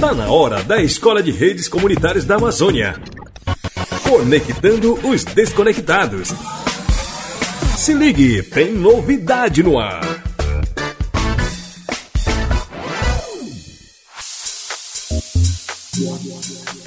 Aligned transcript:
Tá 0.00 0.14
na 0.14 0.30
hora 0.30 0.62
da 0.62 0.80
Escola 0.80 1.20
de 1.20 1.32
Redes 1.32 1.66
Comunitárias 1.66 2.24
da 2.24 2.36
Amazônia. 2.36 2.94
Conectando 4.08 4.94
os 5.04 5.24
desconectados. 5.24 6.32
Se 7.76 7.92
ligue, 7.94 8.44
tem 8.44 8.72
novidade 8.72 9.60
no 9.60 9.76
ar. 9.76 10.00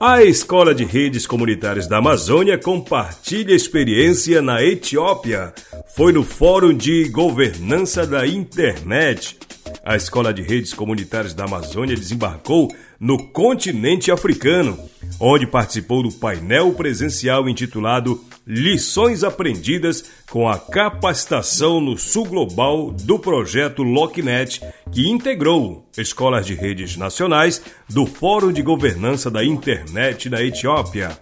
A 0.00 0.24
Escola 0.24 0.74
de 0.74 0.84
Redes 0.84 1.24
Comunitárias 1.24 1.86
da 1.86 1.98
Amazônia 1.98 2.58
compartilha 2.58 3.54
experiência 3.54 4.42
na 4.42 4.60
Etiópia. 4.60 5.54
Foi 5.94 6.12
no 6.12 6.24
Fórum 6.24 6.76
de 6.76 7.08
Governança 7.10 8.04
da 8.04 8.26
Internet. 8.26 9.38
A 9.86 9.94
Escola 9.94 10.34
de 10.34 10.42
Redes 10.42 10.74
Comunitárias 10.74 11.32
da 11.32 11.44
Amazônia 11.44 11.94
desembarcou 11.94 12.74
no 12.98 13.28
continente 13.28 14.10
africano, 14.10 14.76
onde 15.20 15.46
participou 15.46 16.02
do 16.02 16.10
painel 16.10 16.72
presencial 16.72 17.48
intitulado 17.48 18.20
Lições 18.44 19.22
Aprendidas 19.22 20.04
com 20.28 20.48
a 20.48 20.58
Capacitação 20.58 21.80
no 21.80 21.96
Sul 21.96 22.26
Global 22.26 22.90
do 22.90 23.16
projeto 23.16 23.84
LockNet, 23.84 24.60
que 24.90 25.08
integrou 25.08 25.88
escolas 25.96 26.44
de 26.44 26.54
redes 26.54 26.96
nacionais 26.96 27.62
do 27.88 28.06
Fórum 28.06 28.52
de 28.52 28.62
Governança 28.62 29.30
da 29.30 29.44
Internet 29.44 30.28
da 30.28 30.42
Etiópia. 30.42 31.16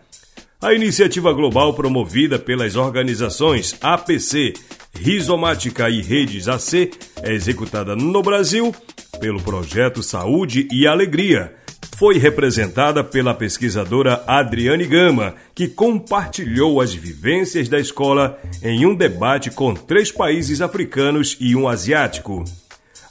A 0.59 0.73
iniciativa 0.73 1.35
global 1.35 1.75
promovida 1.75 2.39
pelas 2.39 2.77
organizações 2.77 3.77
APC, 3.83 4.55
Rizomática 4.99 5.91
e 5.91 6.01
Redes 6.01 6.49
AC 6.49 6.91
é 7.23 7.33
executada 7.33 7.95
no 7.95 8.23
Brasil 8.23 8.75
pelo 9.21 9.41
projeto 9.41 10.03
Saúde 10.03 10.69
e 10.73 10.87
Alegria 10.87 11.53
foi 11.97 12.19
representada 12.19 13.05
pela 13.05 13.35
pesquisadora 13.35 14.25
Adriane 14.27 14.85
Gama, 14.85 15.35
que 15.55 15.69
compartilhou 15.69 16.81
as 16.81 16.93
vivências 16.93 17.69
da 17.69 17.79
escola 17.79 18.39
em 18.63 18.85
um 18.85 18.95
debate 18.95 19.51
com 19.51 19.75
três 19.75 20.11
países 20.11 20.61
africanos 20.61 21.37
e 21.39 21.55
um 21.55 21.69
asiático. 21.69 22.45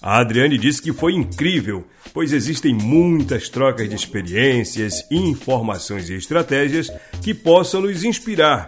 A 0.01 0.19
Adriane 0.19 0.57
disse 0.57 0.81
que 0.81 0.91
foi 0.91 1.13
incrível, 1.13 1.87
pois 2.13 2.33
existem 2.33 2.73
muitas 2.73 3.47
trocas 3.47 3.87
de 3.89 3.95
experiências, 3.95 5.05
informações 5.09 6.09
e 6.09 6.15
estratégias 6.15 6.91
que 7.21 7.33
possam 7.33 7.81
nos 7.81 8.03
inspirar 8.03 8.67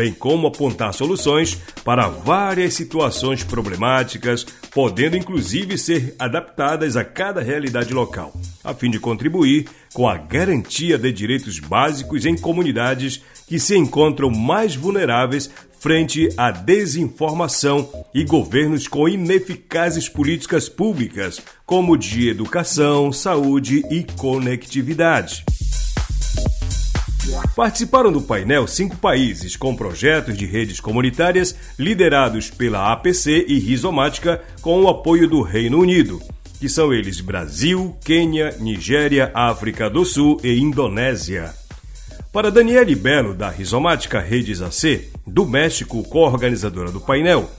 bem 0.00 0.14
como 0.14 0.46
apontar 0.46 0.94
soluções 0.94 1.58
para 1.84 2.08
várias 2.08 2.72
situações 2.72 3.44
problemáticas, 3.44 4.46
podendo 4.70 5.14
inclusive 5.14 5.76
ser 5.76 6.14
adaptadas 6.18 6.96
a 6.96 7.04
cada 7.04 7.42
realidade 7.42 7.92
local, 7.92 8.32
a 8.64 8.72
fim 8.72 8.90
de 8.90 8.98
contribuir 8.98 9.66
com 9.92 10.08
a 10.08 10.16
garantia 10.16 10.96
de 10.96 11.12
direitos 11.12 11.58
básicos 11.58 12.24
em 12.24 12.34
comunidades 12.34 13.20
que 13.46 13.58
se 13.58 13.76
encontram 13.76 14.30
mais 14.30 14.74
vulneráveis 14.74 15.50
frente 15.78 16.30
à 16.34 16.50
desinformação 16.50 17.86
e 18.14 18.24
governos 18.24 18.88
com 18.88 19.06
ineficazes 19.06 20.08
políticas 20.08 20.66
públicas, 20.66 21.42
como 21.66 21.98
de 21.98 22.30
educação, 22.30 23.12
saúde 23.12 23.82
e 23.90 24.02
conectividade. 24.16 25.44
Participaram 27.54 28.10
do 28.10 28.22
painel 28.22 28.66
cinco 28.66 28.96
países 28.96 29.56
com 29.56 29.76
projetos 29.76 30.36
de 30.36 30.46
redes 30.46 30.80
comunitárias 30.80 31.54
liderados 31.78 32.50
pela 32.50 32.92
APC 32.92 33.44
e 33.46 33.58
Rizomática 33.58 34.42
com 34.60 34.80
o 34.80 34.88
apoio 34.88 35.28
do 35.28 35.42
Reino 35.42 35.78
Unido, 35.78 36.20
que 36.58 36.68
são 36.68 36.92
eles 36.92 37.20
Brasil, 37.20 37.96
Quênia, 38.04 38.56
Nigéria, 38.58 39.30
África 39.34 39.88
do 39.90 40.04
Sul 40.04 40.40
e 40.42 40.58
Indonésia. 40.58 41.54
Para 42.32 42.50
Daniele 42.50 42.94
Belo, 42.94 43.34
da 43.34 43.50
Rizomática 43.50 44.20
Redes 44.20 44.62
AC, 44.62 45.10
do 45.26 45.46
México, 45.46 46.02
co-organizadora 46.04 46.90
do 46.90 47.00
painel, 47.00 47.50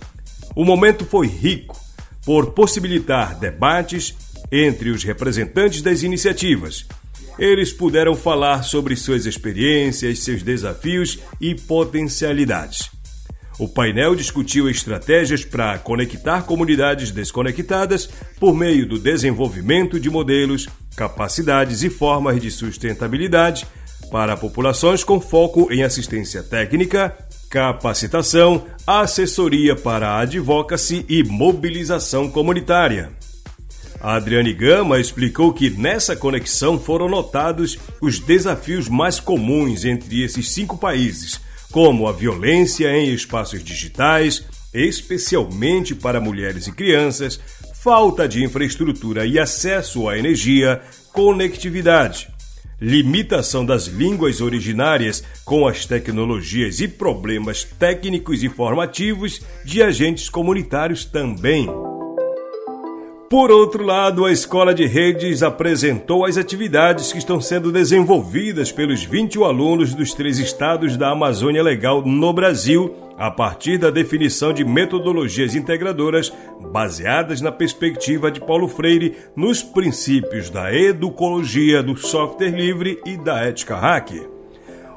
o 0.55 0.63
momento 0.63 1.05
foi 1.05 1.27
rico 1.27 1.79
por 2.25 2.51
possibilitar 2.51 3.37
debates 3.37 4.15
entre 4.51 4.89
os 4.89 5.03
representantes 5.03 5.81
das 5.81 6.03
iniciativas 6.03 6.85
eles 7.41 7.73
puderam 7.73 8.15
falar 8.15 8.61
sobre 8.61 8.95
suas 8.95 9.25
experiências, 9.25 10.19
seus 10.19 10.43
desafios 10.43 11.17
e 11.41 11.55
potencialidades. 11.55 12.91
O 13.57 13.67
painel 13.67 14.13
discutiu 14.13 14.69
estratégias 14.69 15.43
para 15.43 15.79
conectar 15.79 16.43
comunidades 16.43 17.09
desconectadas 17.09 18.07
por 18.39 18.55
meio 18.55 18.87
do 18.87 18.99
desenvolvimento 18.99 19.99
de 19.99 20.07
modelos, 20.07 20.69
capacidades 20.95 21.81
e 21.81 21.89
formas 21.89 22.39
de 22.39 22.51
sustentabilidade 22.51 23.65
para 24.11 24.37
populações 24.37 25.03
com 25.03 25.19
foco 25.19 25.73
em 25.73 25.81
assistência 25.81 26.43
técnica, 26.43 27.17
capacitação, 27.49 28.67
assessoria 28.85 29.75
para 29.75 30.19
advocacy 30.19 31.03
e 31.09 31.23
mobilização 31.23 32.29
comunitária. 32.29 33.09
A 34.01 34.15
Adriane 34.15 34.51
Gama 34.51 34.99
explicou 34.99 35.53
que 35.53 35.69
nessa 35.69 36.15
conexão 36.15 36.79
foram 36.79 37.07
notados 37.07 37.77
os 38.01 38.17
desafios 38.17 38.89
mais 38.89 39.19
comuns 39.19 39.85
entre 39.85 40.23
esses 40.23 40.49
cinco 40.49 40.75
países, 40.75 41.39
como 41.71 42.07
a 42.07 42.11
violência 42.11 42.91
em 42.97 43.13
espaços 43.13 43.63
digitais, 43.63 44.43
especialmente 44.73 45.93
para 45.93 46.19
mulheres 46.19 46.65
e 46.65 46.71
crianças, 46.71 47.39
falta 47.75 48.27
de 48.27 48.43
infraestrutura 48.43 49.23
e 49.23 49.37
acesso 49.37 50.09
à 50.09 50.17
energia, 50.17 50.81
conectividade, 51.13 52.27
limitação 52.79 53.63
das 53.63 53.85
línguas 53.85 54.41
originárias 54.41 55.23
com 55.45 55.67
as 55.67 55.85
tecnologias 55.85 56.79
e 56.79 56.87
problemas 56.87 57.63
técnicos 57.63 58.41
e 58.41 58.49
formativos 58.49 59.41
de 59.63 59.83
agentes 59.83 60.27
comunitários 60.27 61.05
também. 61.05 61.67
Por 63.31 63.49
outro 63.49 63.81
lado, 63.85 64.25
a 64.25 64.31
Escola 64.33 64.73
de 64.73 64.85
Redes 64.85 65.41
apresentou 65.41 66.25
as 66.25 66.35
atividades 66.35 67.13
que 67.13 67.17
estão 67.17 67.39
sendo 67.39 67.71
desenvolvidas 67.71 68.73
pelos 68.73 69.05
21 69.05 69.45
alunos 69.45 69.95
dos 69.95 70.13
três 70.13 70.37
estados 70.37 70.97
da 70.97 71.11
Amazônia 71.11 71.63
Legal 71.63 72.05
no 72.05 72.33
Brasil, 72.33 72.93
a 73.17 73.31
partir 73.31 73.77
da 73.77 73.89
definição 73.89 74.51
de 74.51 74.65
metodologias 74.65 75.55
integradoras 75.55 76.29
baseadas 76.73 77.39
na 77.39 77.53
perspectiva 77.53 78.29
de 78.29 78.41
Paulo 78.41 78.67
Freire 78.67 79.15
nos 79.33 79.63
princípios 79.63 80.49
da 80.49 80.73
educologia, 80.73 81.81
do 81.81 81.95
software 81.95 82.49
livre 82.49 82.99
e 83.05 83.15
da 83.15 83.45
ética 83.45 83.77
hacker. 83.77 84.29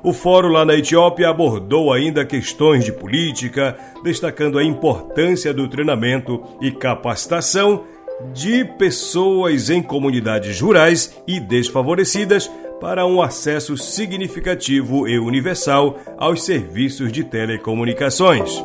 O 0.03 0.13
fórum 0.13 0.49
lá 0.49 0.65
na 0.65 0.75
Etiópia 0.75 1.31
abordou 1.31 1.93
ainda 1.93 2.27
questões 2.27 2.85
de 2.85 2.93
política, 2.93 3.79
destacando 4.03 4.59
a 4.59 4.65
importância 4.65 5.55
do 5.55 5.69
treinamento 5.69 6.43
e 6.61 6.73
capacitação 6.73 7.94
de 8.33 8.65
pessoas 8.65 9.71
em 9.71 9.83
comunidades 9.83 10.61
rurais 10.61 11.17
e 11.27 11.41
desfavorecidas 11.41 12.51
para 12.81 13.07
um 13.07 13.23
acesso 13.23 13.77
significativo 13.77 15.09
e 15.09 15.19
universal 15.19 15.99
aos 16.19 16.45
serviços 16.45 17.13
de 17.13 17.25
telecomunicações. 17.25 18.63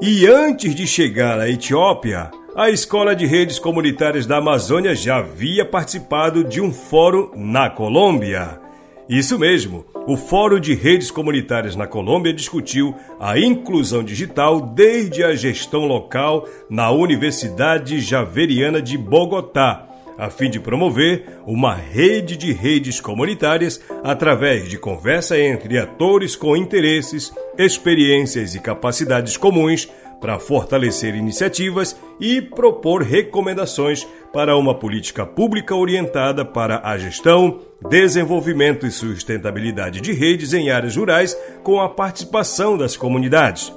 E 0.00 0.26
antes 0.26 0.74
de 0.74 0.86
chegar 0.86 1.40
à 1.40 1.48
Etiópia, 1.48 2.30
a 2.54 2.70
Escola 2.70 3.16
de 3.16 3.26
Redes 3.26 3.58
Comunitárias 3.58 4.26
da 4.26 4.36
Amazônia 4.36 4.94
já 4.94 5.16
havia 5.16 5.64
participado 5.64 6.44
de 6.44 6.60
um 6.60 6.72
fórum 6.72 7.30
na 7.34 7.68
Colômbia. 7.68 8.63
Isso 9.08 9.38
mesmo, 9.38 9.84
o 10.06 10.16
Fórum 10.16 10.58
de 10.58 10.74
Redes 10.74 11.10
Comunitárias 11.10 11.76
na 11.76 11.86
Colômbia 11.86 12.32
discutiu 12.32 12.94
a 13.20 13.38
inclusão 13.38 14.02
digital 14.02 14.62
desde 14.62 15.22
a 15.22 15.34
gestão 15.34 15.84
local 15.86 16.48
na 16.70 16.90
Universidade 16.90 18.00
Javeriana 18.00 18.80
de 18.80 18.96
Bogotá, 18.96 19.86
a 20.16 20.30
fim 20.30 20.48
de 20.48 20.58
promover 20.58 21.26
uma 21.44 21.74
rede 21.74 22.34
de 22.34 22.50
redes 22.52 22.98
comunitárias 22.98 23.78
através 24.02 24.70
de 24.70 24.78
conversa 24.78 25.38
entre 25.38 25.78
atores 25.78 26.34
com 26.34 26.56
interesses, 26.56 27.30
experiências 27.58 28.54
e 28.54 28.60
capacidades 28.60 29.36
comuns 29.36 29.86
para 30.24 30.38
fortalecer 30.38 31.14
iniciativas 31.14 31.94
e 32.18 32.40
propor 32.40 33.02
recomendações 33.02 34.08
para 34.32 34.56
uma 34.56 34.74
política 34.74 35.26
pública 35.26 35.76
orientada 35.76 36.46
para 36.46 36.80
a 36.82 36.96
gestão, 36.96 37.60
desenvolvimento 37.90 38.86
e 38.86 38.90
sustentabilidade 38.90 40.00
de 40.00 40.14
redes 40.14 40.54
em 40.54 40.70
áreas 40.70 40.96
rurais 40.96 41.36
com 41.62 41.78
a 41.78 41.90
participação 41.90 42.78
das 42.78 42.96
comunidades. 42.96 43.70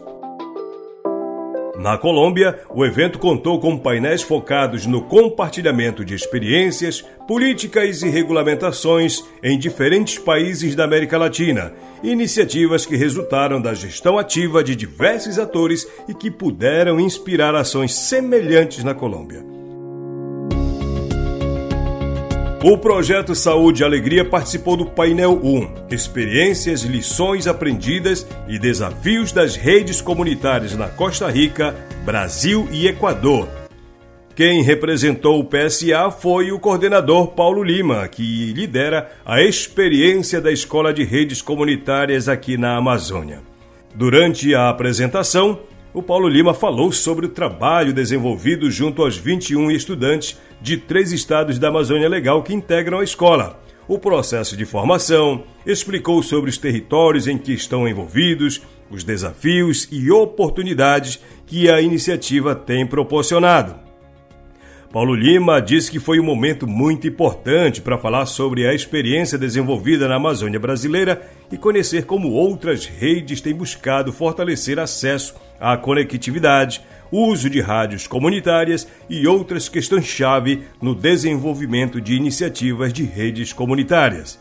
Na 1.77 1.95
Colômbia, 1.95 2.59
o 2.73 2.83
evento 2.83 3.19
contou 3.19 3.59
com 3.59 3.77
painéis 3.77 4.23
focados 4.23 4.87
no 4.87 5.03
compartilhamento 5.03 6.03
de 6.03 6.15
experiências, 6.15 7.01
políticas 7.27 8.01
e 8.01 8.09
regulamentações 8.09 9.23
em 9.43 9.59
diferentes 9.59 10.17
países 10.17 10.73
da 10.73 10.85
América 10.85 11.19
Latina, 11.19 11.71
iniciativas 12.01 12.83
que 12.83 12.95
resultaram 12.95 13.61
da 13.61 13.75
gestão 13.75 14.17
ativa 14.17 14.63
de 14.63 14.75
diversos 14.75 15.37
atores 15.37 15.87
e 16.07 16.15
que 16.15 16.31
puderam 16.31 16.99
inspirar 16.99 17.53
ações 17.53 17.93
semelhantes 17.93 18.83
na 18.83 18.95
Colômbia. 18.95 19.56
O 22.69 22.77
projeto 22.77 23.33
Saúde 23.33 23.81
e 23.81 23.85
Alegria 23.85 24.25
participou 24.25 24.75
do 24.75 24.85
painel 24.85 25.39
1, 25.41 25.85
Experiências, 25.89 26.81
lições 26.81 27.47
aprendidas 27.47 28.27
e 28.45 28.59
desafios 28.59 29.31
das 29.31 29.55
redes 29.55 30.01
comunitárias 30.01 30.75
na 30.75 30.89
Costa 30.89 31.29
Rica, 31.29 31.73
Brasil 32.03 32.67
e 32.69 32.85
Equador. 32.85 33.47
Quem 34.35 34.63
representou 34.63 35.39
o 35.39 35.45
PSA 35.45 36.11
foi 36.11 36.51
o 36.51 36.59
coordenador 36.59 37.27
Paulo 37.27 37.63
Lima, 37.63 38.05
que 38.09 38.51
lidera 38.51 39.13
a 39.25 39.41
experiência 39.41 40.41
da 40.41 40.51
Escola 40.51 40.93
de 40.93 41.05
Redes 41.05 41.41
Comunitárias 41.41 42.27
aqui 42.27 42.57
na 42.57 42.75
Amazônia. 42.75 43.39
Durante 43.95 44.53
a 44.53 44.67
apresentação, 44.67 45.61
o 45.93 46.03
Paulo 46.03 46.27
Lima 46.27 46.53
falou 46.53 46.91
sobre 46.91 47.25
o 47.25 47.29
trabalho 47.29 47.93
desenvolvido 47.93 48.69
junto 48.69 49.01
aos 49.01 49.17
21 49.17 49.71
estudantes 49.71 50.37
de 50.61 50.77
três 50.77 51.11
estados 51.11 51.57
da 51.57 51.69
Amazônia 51.69 52.09
Legal 52.09 52.43
que 52.43 52.53
integram 52.53 52.99
a 52.99 53.03
escola, 53.03 53.59
o 53.87 53.97
processo 53.97 54.57
de 54.57 54.65
formação, 54.65 55.43
explicou 55.65 56.21
sobre 56.21 56.49
os 56.49 56.57
territórios 56.57 57.27
em 57.27 57.37
que 57.37 57.53
estão 57.53 57.87
envolvidos, 57.87 58.61
os 58.91 59.03
desafios 59.03 59.87
e 59.91 60.11
oportunidades 60.11 61.19
que 61.45 61.69
a 61.69 61.81
iniciativa 61.81 62.53
tem 62.53 62.85
proporcionado. 62.85 63.87
Paulo 64.91 65.13
Lima 65.13 65.61
disse 65.61 65.91
que 65.91 65.99
foi 65.99 66.19
um 66.19 66.23
momento 66.23 66.65
muito 66.65 67.07
importante 67.07 67.81
para 67.81 67.97
falar 67.97 68.25
sobre 68.25 68.65
a 68.65 68.73
experiência 68.73 69.37
desenvolvida 69.37 70.07
na 70.07 70.15
Amazônia 70.15 70.59
brasileira 70.59 71.29
e 71.51 71.57
conhecer 71.57 72.05
como 72.05 72.31
outras 72.31 72.85
redes 72.85 73.41
têm 73.41 73.53
buscado 73.53 74.13
fortalecer 74.13 74.79
acesso 74.79 75.35
à 75.59 75.77
conectividade, 75.77 76.81
uso 77.11 77.49
de 77.49 77.61
rádios 77.61 78.07
comunitárias 78.07 78.87
e 79.09 79.27
outras 79.27 79.69
questões-chave 79.69 80.63
no 80.81 80.93
desenvolvimento 80.93 82.01
de 82.01 82.15
iniciativas 82.15 82.91
de 82.91 83.03
redes 83.03 83.53
comunitárias. 83.53 84.39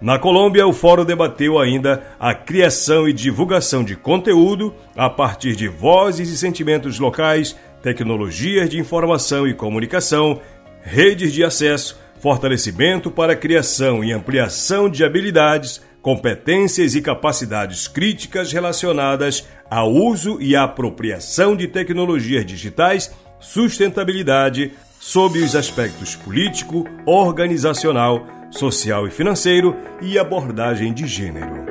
Na 0.00 0.18
Colômbia, 0.18 0.66
o 0.66 0.72
fórum 0.72 1.04
debateu 1.04 1.60
ainda 1.60 2.02
a 2.18 2.34
criação 2.34 3.08
e 3.08 3.12
divulgação 3.12 3.84
de 3.84 3.94
conteúdo 3.94 4.74
a 4.96 5.08
partir 5.08 5.54
de 5.54 5.68
vozes 5.68 6.28
e 6.28 6.36
sentimentos 6.36 6.98
locais 6.98 7.56
tecnologias 7.82 8.68
de 8.68 8.78
informação 8.78 9.46
e 9.46 9.54
comunicação, 9.54 10.40
redes 10.82 11.32
de 11.32 11.44
acesso, 11.44 12.00
fortalecimento 12.18 13.10
para 13.10 13.32
a 13.32 13.36
criação 13.36 14.02
e 14.02 14.12
ampliação 14.12 14.88
de 14.88 15.04
habilidades, 15.04 15.80
competências 16.02 16.96
e 16.96 17.00
capacidades 17.00 17.86
críticas 17.86 18.52
relacionadas 18.52 19.46
ao 19.70 19.90
uso 19.90 20.38
e 20.40 20.56
à 20.56 20.64
apropriação 20.64 21.56
de 21.56 21.68
tecnologias 21.68 22.44
digitais, 22.44 23.10
sustentabilidade, 23.38 24.72
sob 25.00 25.38
os 25.38 25.56
aspectos 25.56 26.14
político, 26.14 26.84
organizacional, 27.06 28.26
social 28.50 29.06
e 29.06 29.10
financeiro 29.10 29.76
e 30.00 30.18
abordagem 30.18 30.92
de 30.92 31.06
gênero. 31.06 31.64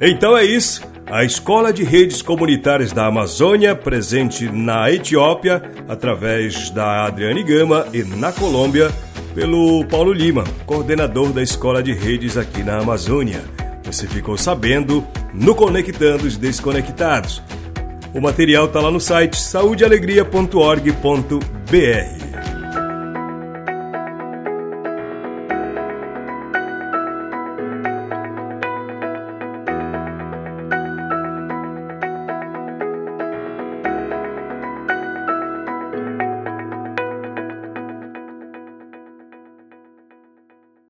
Então 0.00 0.36
é 0.36 0.44
isso. 0.44 0.86
A 1.10 1.24
Escola 1.24 1.72
de 1.72 1.82
Redes 1.84 2.20
Comunitárias 2.20 2.92
da 2.92 3.06
Amazônia, 3.06 3.74
presente 3.74 4.44
na 4.50 4.92
Etiópia, 4.92 5.62
através 5.88 6.68
da 6.68 7.06
Adriane 7.06 7.42
Gama, 7.42 7.86
e 7.94 8.04
na 8.04 8.30
Colômbia, 8.30 8.92
pelo 9.38 9.84
Paulo 9.84 10.12
Lima, 10.12 10.42
coordenador 10.66 11.32
da 11.32 11.40
Escola 11.40 11.80
de 11.80 11.92
Redes 11.92 12.36
aqui 12.36 12.64
na 12.64 12.80
Amazônia. 12.80 13.44
Você 13.84 14.08
ficou 14.08 14.36
sabendo 14.36 15.06
no 15.32 15.54
Conectando 15.54 16.26
os 16.26 16.36
Desconectados. 16.36 17.40
O 18.12 18.20
material 18.20 18.64
está 18.64 18.80
lá 18.80 18.90
no 18.90 18.98
site 18.98 19.36
saudealegria.org.br. 19.36 22.17